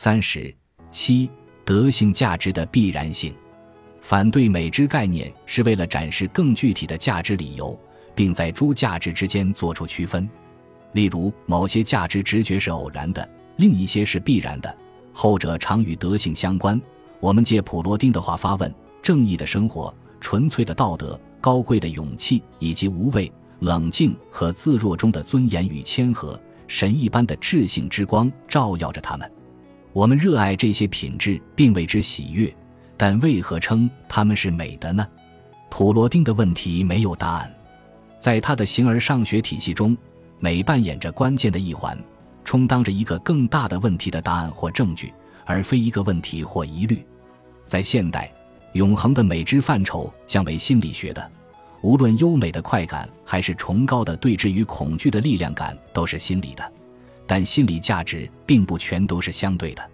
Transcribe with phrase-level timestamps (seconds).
[0.00, 0.54] 三十
[0.92, 1.28] 七，
[1.64, 3.34] 德性价值的必然性。
[4.00, 7.76] 反对美之概念是为了展示更具体的价值理由，
[8.14, 10.30] 并在诸价值之间做出区分。
[10.92, 14.72] 例如，某些价值直觉是偶然的，另一些是必然的，
[15.12, 16.80] 后者常与德性相关。
[17.18, 18.72] 我们借普罗丁的话发问：
[19.02, 29.28] 正义的生活、纯粹的道德、高贵的勇气，以及无畏、冷静和自若中的尊严与谦和，神一般的智性之光照耀着他们。
[29.98, 32.54] 我们热爱这些品质，并为之喜悦，
[32.96, 35.04] 但为何称它们是美的呢？
[35.70, 37.52] 普罗丁的问题没有答案。
[38.16, 39.98] 在他的形而上学体系中，
[40.38, 41.98] 美扮演着关键的一环，
[42.44, 45.12] 充当着一个更大的问题的答案或证据。
[45.44, 47.04] 而非一个问题或疑虑，
[47.66, 48.32] 在现代，
[48.74, 51.28] 永恒的美之范畴将为心理学的。
[51.82, 56.72] 无论优美的快感还是崇高的对峙与恐惧的力量感，都是心理的。
[57.28, 59.90] 但心理价值并不全都是相对的。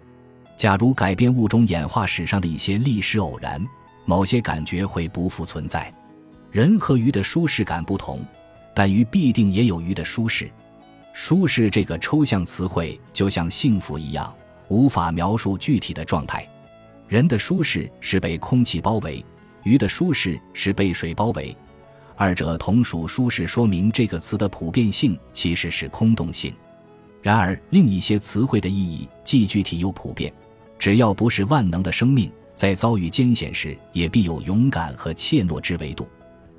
[0.55, 3.63] 假如改变物种演化史上的一些历史偶然，
[4.05, 5.93] 某些感觉会不复存在。
[6.49, 8.25] 人和鱼的舒适感不同，
[8.73, 10.49] 但鱼必定也有鱼的舒适。
[11.13, 14.33] 舒适这个抽象词汇，就像幸福一样。
[14.67, 16.47] 无法描述具体的状态。
[17.07, 19.23] 人的舒适是被空气包围，
[19.63, 21.55] 鱼的舒适是被水包围，
[22.15, 26.51] 二者同属舒适，说明这个词的普遍性其实是空洞性。
[27.25, 30.31] 然而，另一些词汇的意义既具体又普遍。
[30.77, 36.05] 只要不是万能的生命，在遭遇艰险时也必有勇敢和怯懦之维度；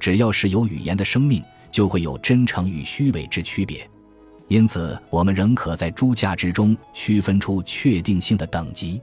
[0.00, 3.89] 只要是有语言的生命，就会有真诚与虚伪之区别。
[4.48, 9.01] 因此，我们仍可在诸价值中区分出确定性的等级。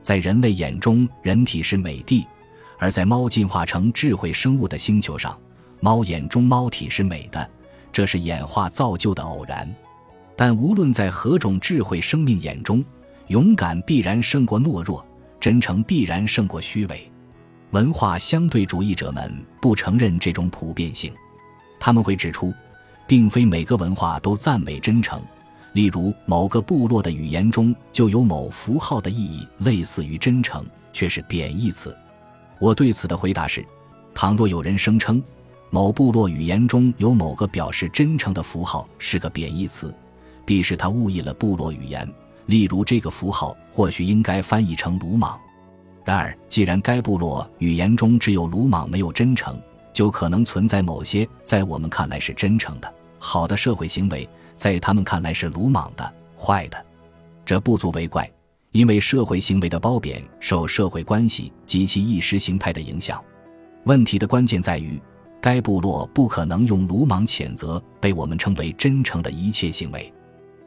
[0.00, 2.26] 在人类眼中，人体是美的；
[2.78, 5.38] 而在猫进化成智慧生物的星球上，
[5.80, 7.50] 猫眼中猫体是美的。
[7.92, 9.70] 这是演化造就的偶然。
[10.36, 12.84] 但无论在何种智慧生命眼中，
[13.28, 15.04] 勇敢必然胜过懦弱，
[15.40, 17.10] 真诚必然胜过虚伪。
[17.70, 21.12] 文化相对主义者们不承认这种普遍性，
[21.78, 22.52] 他们会指出。
[23.06, 25.20] 并非每个文化都赞美真诚，
[25.74, 31.94] 例如某个部落的语言中就有某符号的意义类似于真诚，却是贬义词。
[32.58, 33.62] 我对此的回答是：
[34.14, 35.22] 倘若有人声称
[35.68, 39.94] 某部落语言中有某个表示真诚的符号是个贬义词，
[40.44, 42.08] 必是他误译了部落语言。
[42.46, 45.38] 例如，这个符号或许应该翻译成鲁莽。
[46.04, 49.60] 然而，既然该部落语言中只有鲁莽，没有真诚。
[49.92, 56.84] 就可能存在某些在我们看来是真诚的、好的社会行为，在他们看来是鲁莽的、坏的。
[57.46, 58.28] 这不足为怪，
[58.72, 63.22] 因为社会行为的褒贬受社会关系及其意识形态的影响。
[63.84, 65.00] 问题的关键在于，
[65.40, 70.12] 该部落不可能用鲁莽谴责被我们称为真诚的一切行为，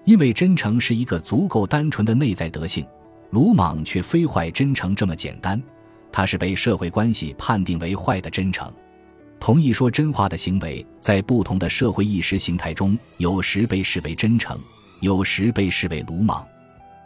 [0.08, 2.88] 因为真诚是一个足够单纯的内在德性，
[3.32, 5.62] 鲁莽却非坏真诚这么简单，
[6.14, 8.72] 它是被社会关系判定为坏的真诚。
[9.38, 14.58] 同意说真话的行为，在不同的社会意识形态中，有时被视为真诚，
[15.02, 16.48] 有时被视为鲁莽。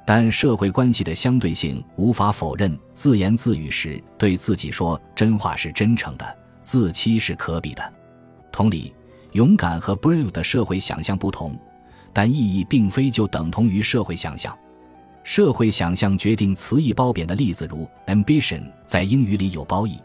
[0.06, 7.94] 但社会关系的相对性无法否认，自言自语时对自己说真话是真诚的，自欺是可比的。
[8.52, 8.94] 同理，
[9.32, 11.60] 勇敢和 brave 的社会想象不同，
[12.14, 14.58] 但意义并非就等同于社会想象。
[15.24, 20.00] 社会想象决定词义褒贬的例子，如 ambition 在英语里有褒义。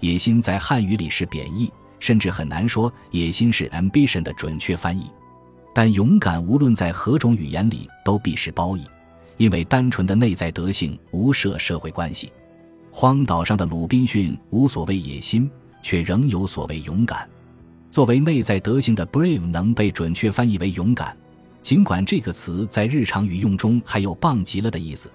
[0.00, 5.10] 野心在汉语里是贬义，甚至很难说野心是 ambition 的准确翻译。
[5.74, 8.84] 但勇敢无论在何种语言里都必是褒义，
[9.38, 12.32] 因为单纯的内在德性无涉社会关系。
[12.90, 15.50] 荒岛上的鲁滨逊无所谓野心，
[15.82, 17.28] 却仍有所谓勇敢。
[17.90, 21.16] 作为内在德性的 brave 能被准确翻译为勇敢，
[21.62, 25.10] 尽管这个词在日常语用中还有棒极了的意思，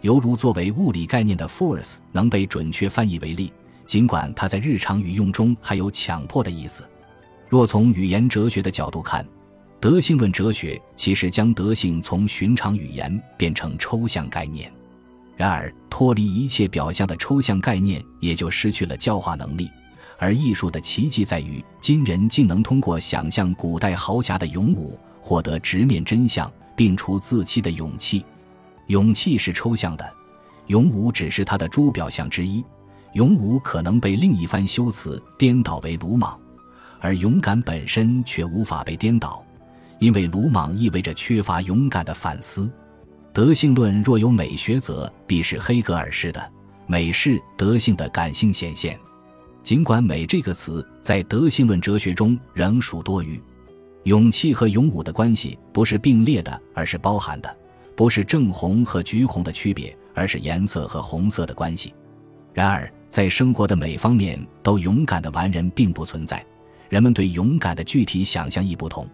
[0.00, 3.52] 犹如作为物理概念的 force 能被准确翻译为力。
[3.84, 6.82] 尽管它在日常语用中还有强迫的意思，
[7.48, 9.26] 若从语言哲学的角度看，
[9.80, 14.70] 德性论哲学其实将德性从寻常语言变成抽象概念。
[15.36, 19.70] 然而，脱离一切表象的抽象概念也就失去了教化能力。
[20.18, 28.24] 而艺术的奇迹在于，今人竟能通过想象古代豪侠的勇武，获得直面真相、并除自欺的勇气。
[28.86, 30.12] 勇气是抽象的，
[30.68, 32.64] 勇武只是它的诸表象之一。
[33.14, 36.38] 勇武可能被另一番修辞颠倒为鲁莽，
[37.00, 39.44] 而勇敢本身却无法被颠倒，
[39.98, 42.70] 因为鲁莽意味着缺乏勇敢的反思。
[43.32, 46.52] 德性论若有美学，则必是黑格尔式的
[46.86, 48.98] 美是德性的感性显现。
[49.62, 53.40] 尽管“美”这个词在德性论哲学中仍属多余，
[54.08, 57.56] 勇气和勇武的关系不是并列的，而是包含的。
[57.94, 61.92] 不是正红和橘红的区别，而是颜色和红色的关系。
[62.54, 66.42] 然而，在生活的每方面都勇敢的完人并不存在，
[66.88, 69.06] 人们对勇敢的具体想象亦不同。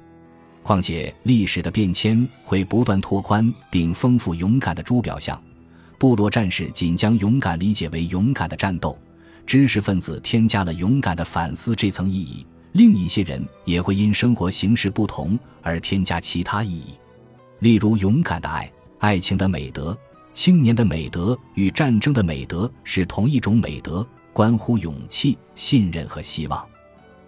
[0.62, 5.42] 况且，历史的变迁会不断拓宽并丰富勇敢的诸表象。
[5.98, 8.96] 部落战士仅将勇敢理解为勇敢的战斗，
[9.44, 12.46] 知识分子添加了勇敢的反思这层意义。
[12.74, 16.94] 另一些人也会因生活形式不同而添加其他意义，
[17.60, 18.68] 例如勇敢的爱、
[18.98, 19.96] 爱情的美德、
[20.32, 26.66] 青年的美德与战争的美德是同一种美德，关乎勇气、信任和希望。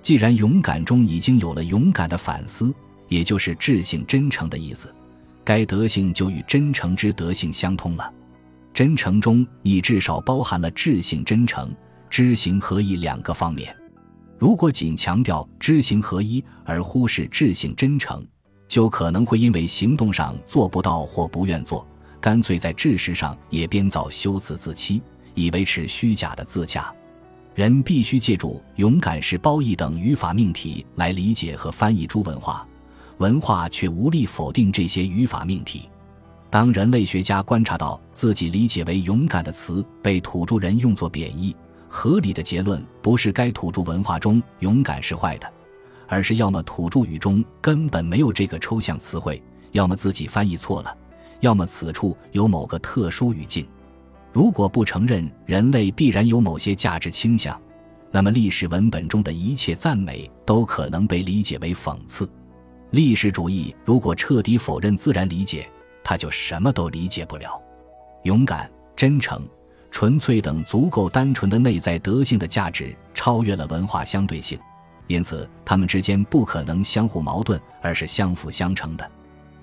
[0.02, 2.74] 既然勇敢中已经有了勇敢的反思，
[3.06, 4.92] 也就是智性真诚的意思，
[5.44, 8.12] 该德性就与真诚之德性相通了。
[8.74, 11.72] 真诚中已至少包含了智性真诚、
[12.10, 13.72] 知行合一两个方面。
[14.38, 18.22] 如果仅强调知行合一而忽视智性真诚，
[18.68, 21.86] 就可能会因为行动上做不到或不愿做，
[22.20, 25.00] 干脆在知识上也编造修辞自欺，
[25.34, 26.92] 以维持虚假的自洽。
[27.54, 32.68] 人必须借助勇敢是褒义等语法命题来理解和翻译诸文化，
[33.16, 35.88] 文化却无力否定这些语法命题。
[36.50, 41.56] 当人类学家观察到自己理解为勇敢的词被土著人用作贬义。
[41.88, 45.52] 合理的结论不是该土著文化中勇敢是坏的，
[46.06, 49.42] 而是要么土著语中根本没有这个抽象词汇，
[49.72, 50.96] 要么自己翻译错了，
[51.40, 53.66] 要么此处有某个特殊语境。
[54.32, 57.58] 如果不承认人类必然有某些价值倾向，
[58.10, 62.28] 那么历史文本中的一切赞美都可能被理解为讽刺。
[62.90, 65.68] 历史主义如果彻底否认自然理解，
[66.04, 67.60] 他就什么都理解不了。
[68.24, 69.42] 勇敢、真诚。
[69.96, 74.58] 纯粹等足够单纯的内在德性的价值超越了文化相对性，
[75.06, 79.10] 因此他们之间不可能相互矛盾，而是相辅相成的。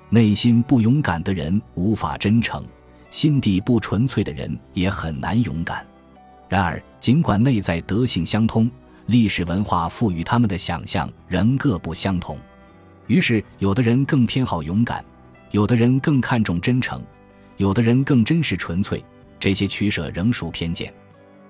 [0.09, 2.65] 内心不勇敢的人无法真诚，
[3.11, 5.85] 心地不纯粹的人也很难勇敢。
[6.49, 8.67] 然而，尽管内在德性相通，
[9.05, 12.35] 历史文化赋予他们的想象仍各不相同。
[13.05, 15.05] 于是，有的人更偏好勇敢，
[15.51, 16.99] 有的人更看重真诚，
[17.57, 19.05] 有的人更珍视纯粹。
[19.43, 20.93] 这些取舍仍属偏见，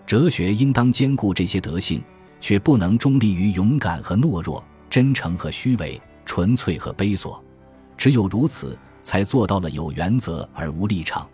[0.03, 2.01] 哲学应当兼顾这些德性，
[2.41, 7.39] 却不能中立于勇敢和懦弱、真诚和虚伪、纯粹和卑琐。
[7.95, 11.29] 只有如此，才做到了有原则而无立场。